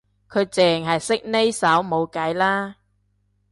[0.29, 2.77] 佢淨係識呢首冇計啦